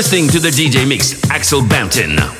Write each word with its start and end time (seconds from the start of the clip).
Listening 0.00 0.28
to 0.28 0.38
the 0.38 0.48
DJ 0.48 0.88
Mix, 0.88 1.12
Axel 1.30 1.60
Bampton. 1.60 2.39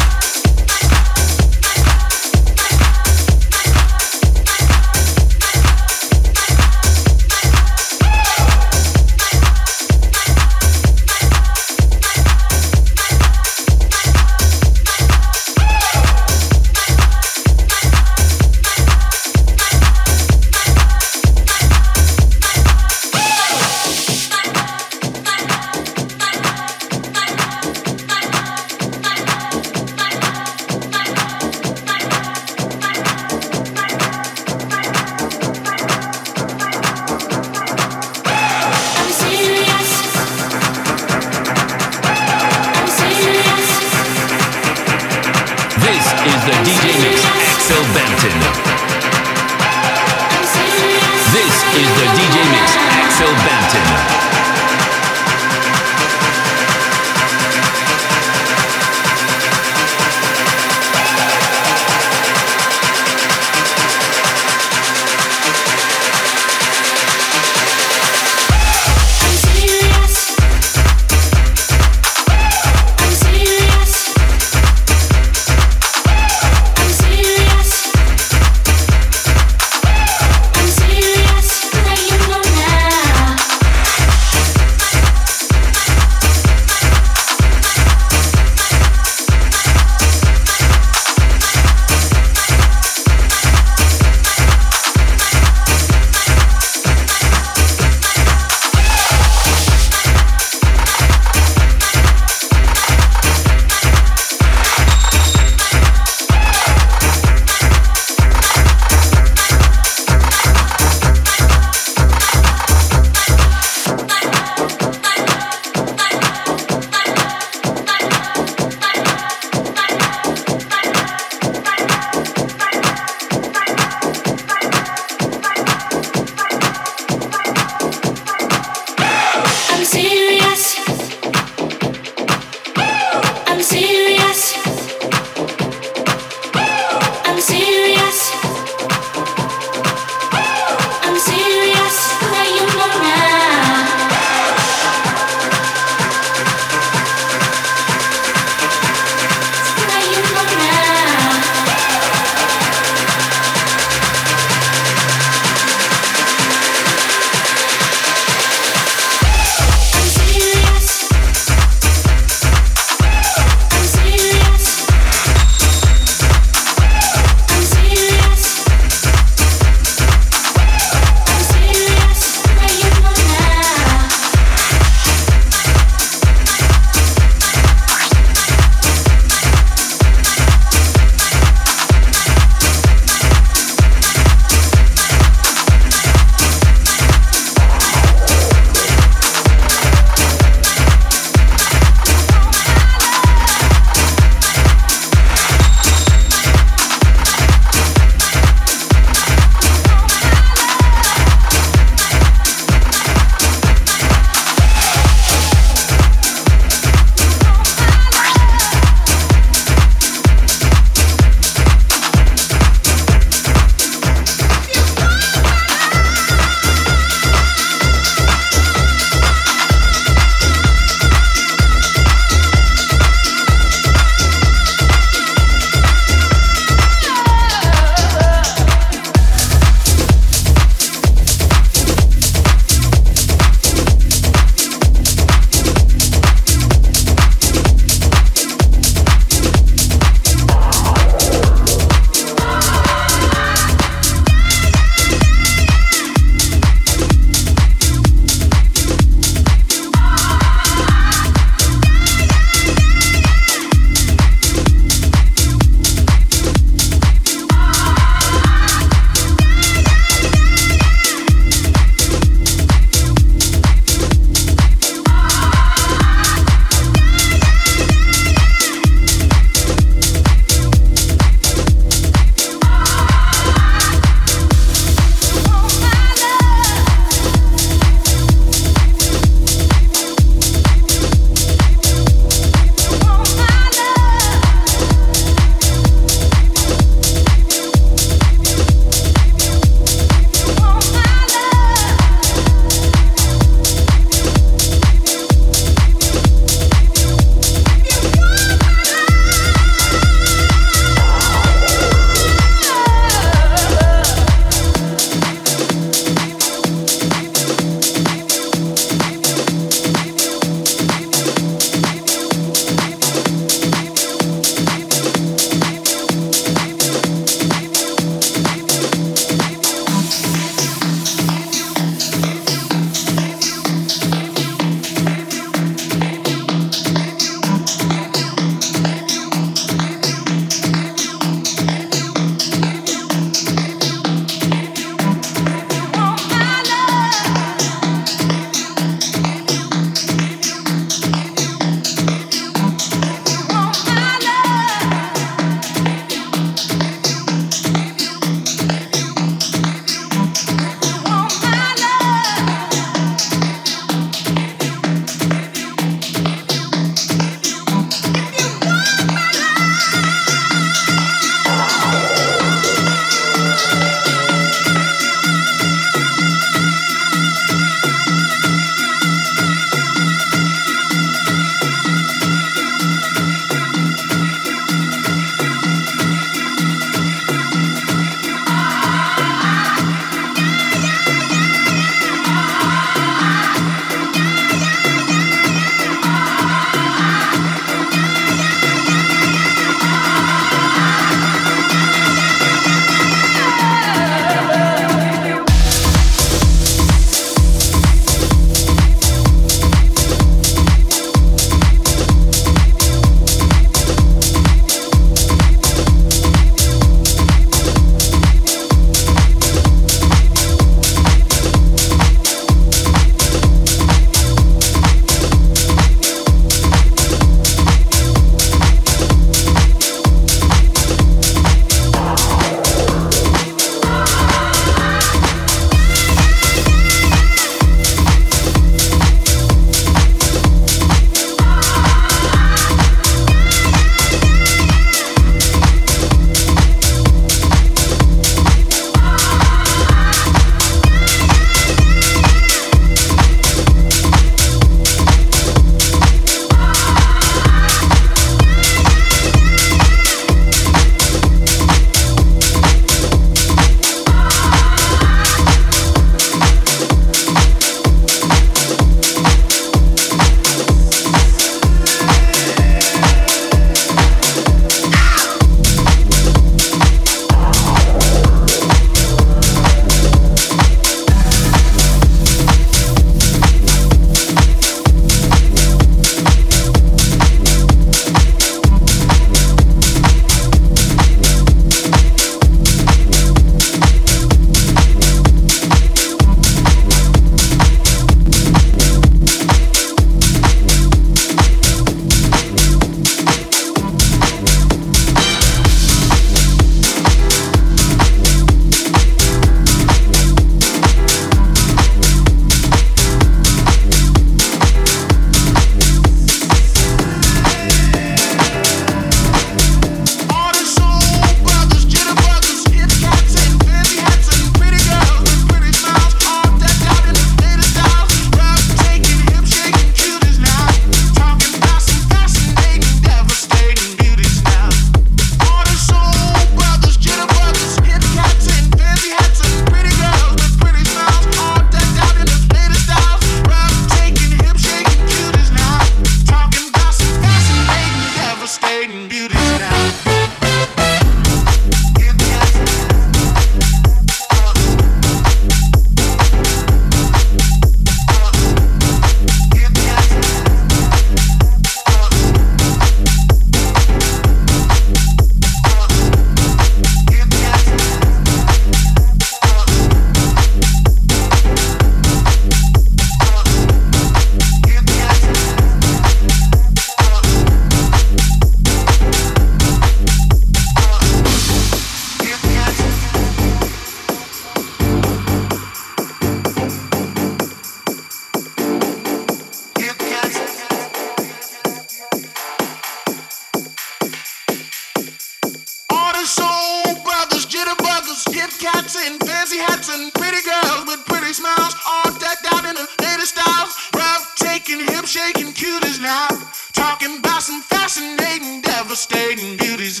The 599.92 600.00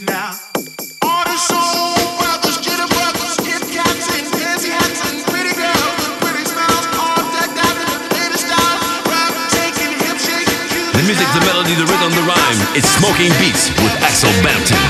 music, 11.04 11.28
the 11.36 11.44
melody, 11.44 11.76
the 11.76 11.84
rhythm, 11.84 12.08
the 12.16 12.24
rhyme. 12.24 12.60
It's 12.72 12.88
Smoking 12.88 13.36
Beats 13.36 13.68
with 13.84 13.92
Axel 14.00 14.32
Bampton. 14.40 14.80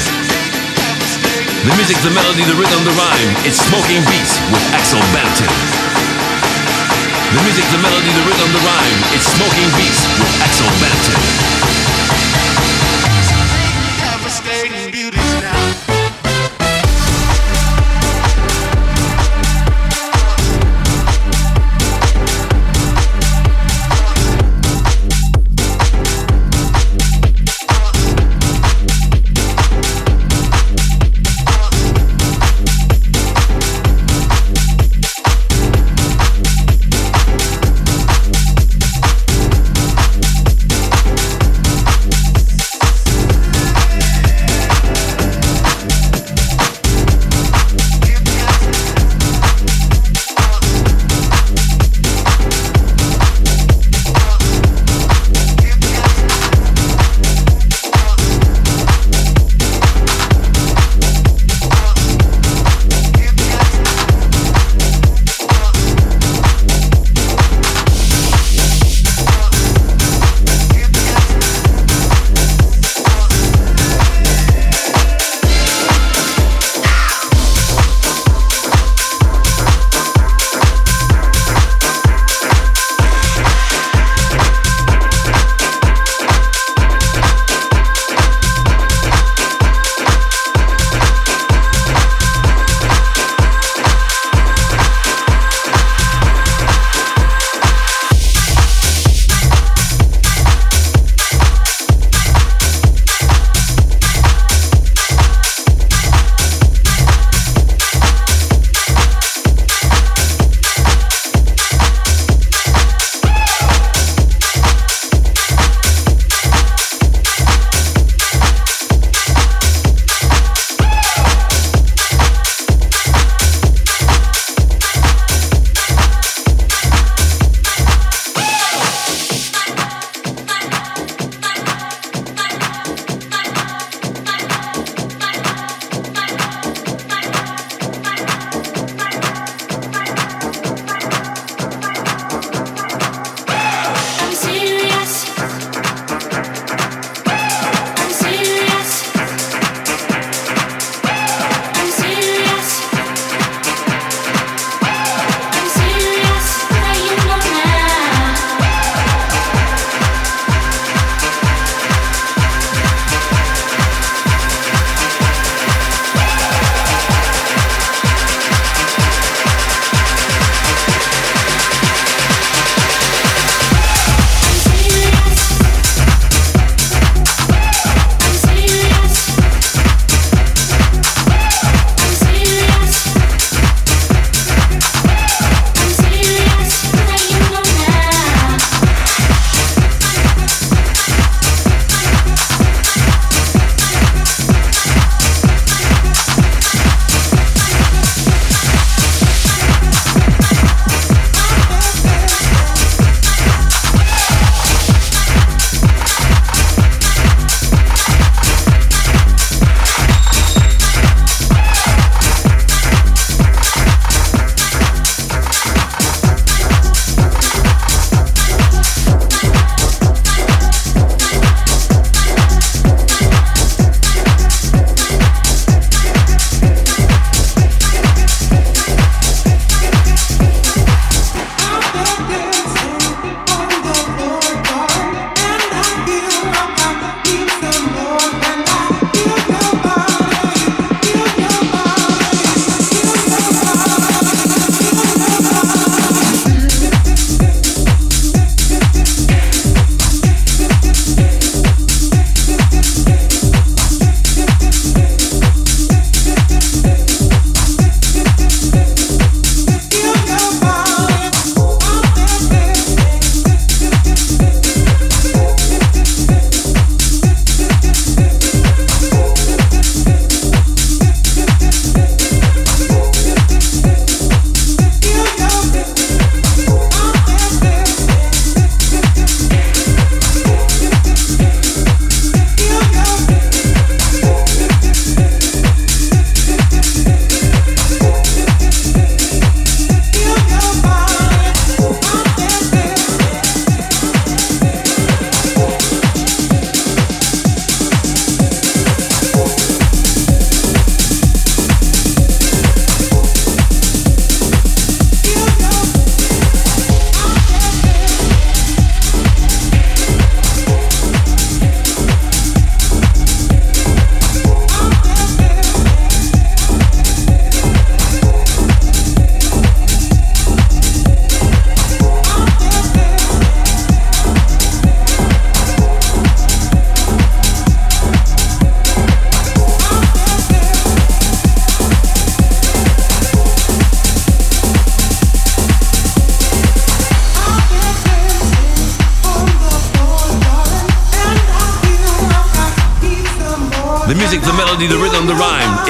The 1.66 1.74
music, 1.74 1.98
the 2.06 2.14
melody, 2.14 2.46
the 2.46 2.54
rhythm, 2.54 2.86
the 2.86 2.94
rhyme. 2.94 3.30
It's 3.42 3.58
Smoking 3.58 4.06
Beats 4.06 4.38
with 4.54 4.62
Axel 4.70 5.02
The 7.34 7.42
music, 7.42 7.66
the 7.74 7.82
melody, 7.82 8.06
the 8.06 8.22
rhythm, 8.22 8.54
the 8.54 8.62
rhyme. 8.62 8.98
It's 9.18 9.26
Smoking 9.34 9.66
Beats 9.74 10.06
with 10.22 10.30
Axel 10.46 11.61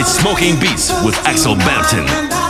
It's 0.02 0.18
Smoking 0.18 0.58
Beats 0.58 0.90
with 1.04 1.14
Axel 1.28 1.54
Bampton. 1.54 2.41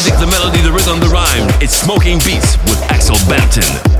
music's 0.00 0.20
the 0.20 0.26
melody, 0.26 0.62
the 0.62 0.72
rhythm, 0.72 0.98
the 0.98 1.08
rhyme. 1.08 1.46
It's 1.60 1.76
Smoking 1.76 2.18
Beats 2.20 2.56
with 2.64 2.80
Axel 2.84 3.16
Bampton. 3.28 3.99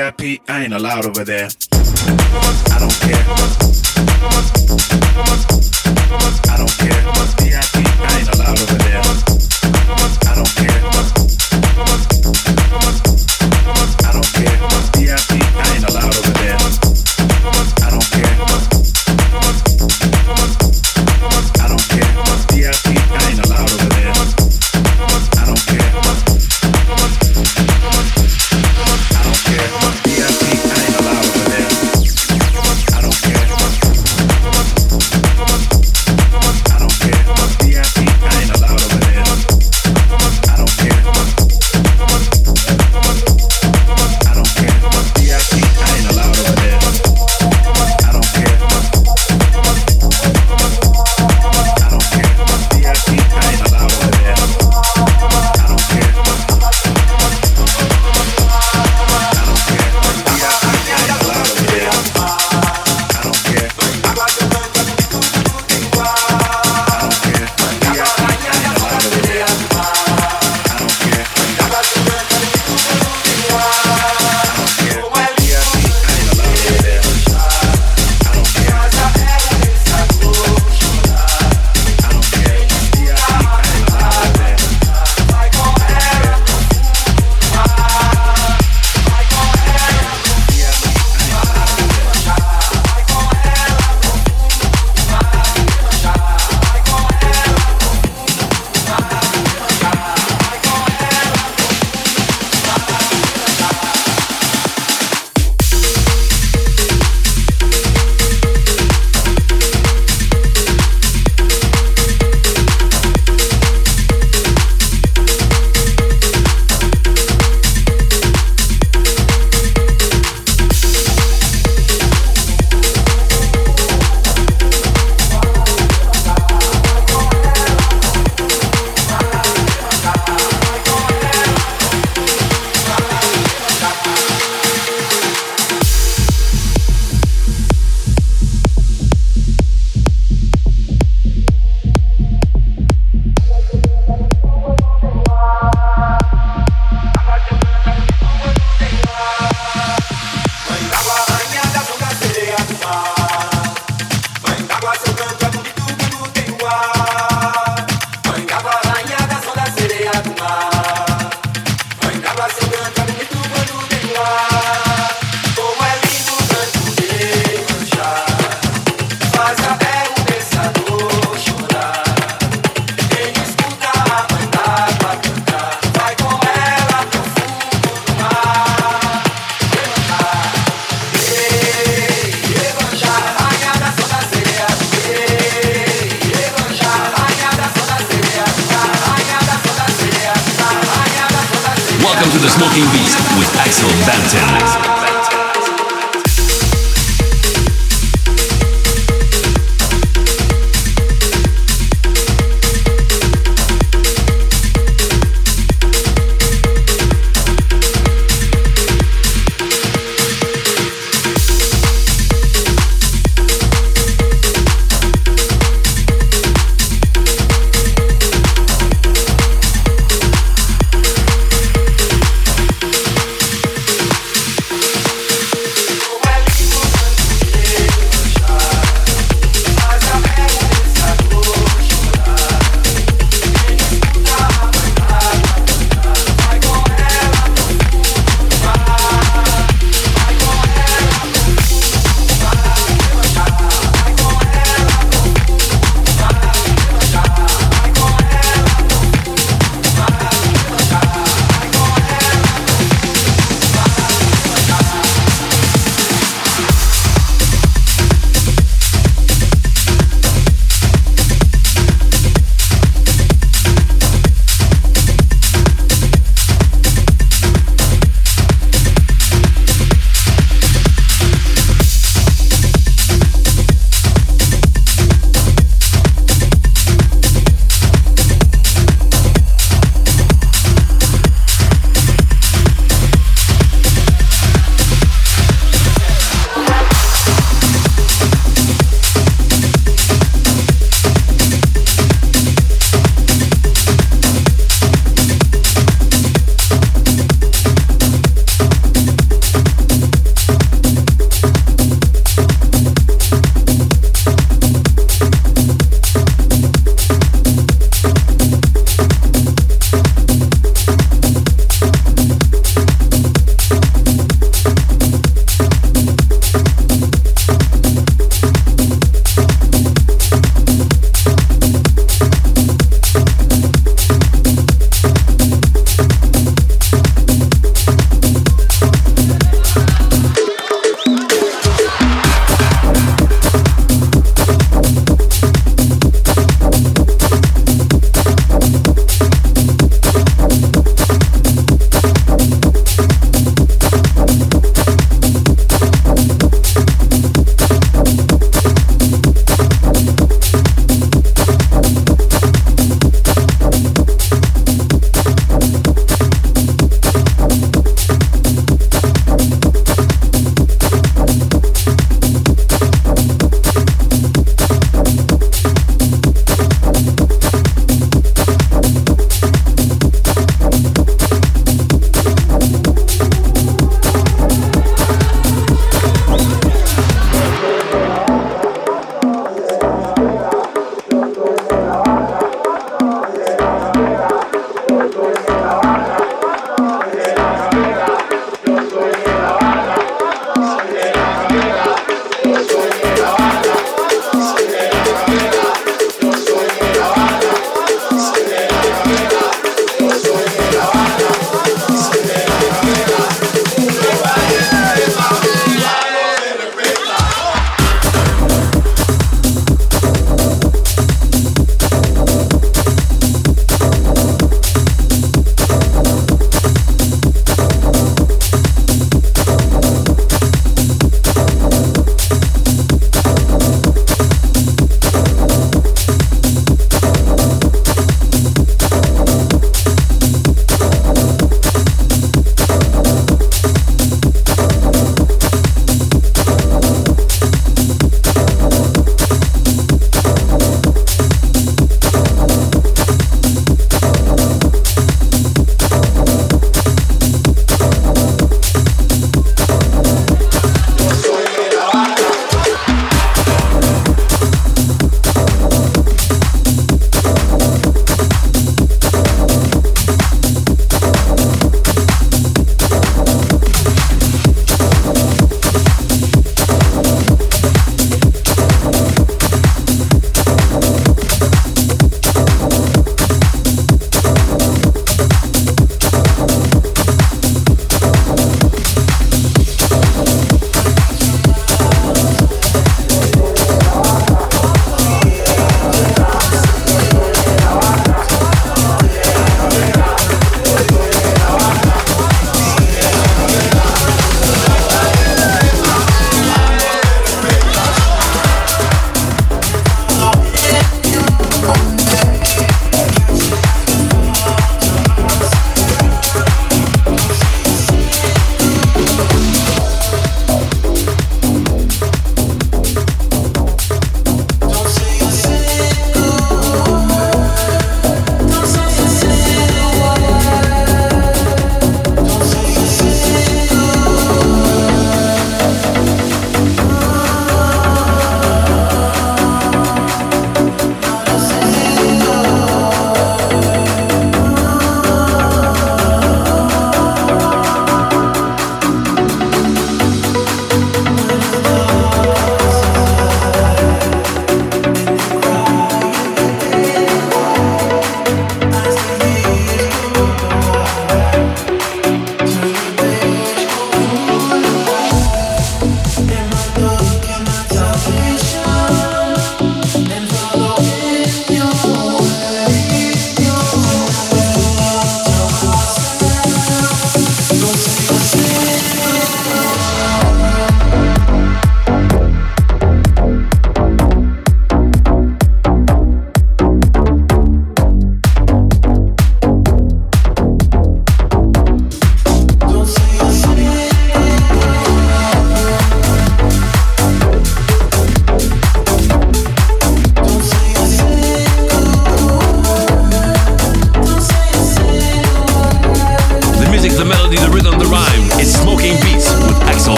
VIP, 0.00 0.40
I 0.48 0.64
ain't 0.64 0.72
allowed 0.72 1.04
over 1.04 1.24
there. 1.26 1.50
I 1.72 2.78
don't 2.80 3.00
care. 3.00 3.20
I 6.48 6.56
don't 6.56 6.72
care. 6.78 7.00
VIP, 7.36 7.76
I 8.00 8.18
ain't 8.18 8.34
allowed 8.34 8.60
over 8.62 8.78
there. 8.78 9.02
I 10.26 10.34
don't 10.34 10.54
care. 10.56 11.19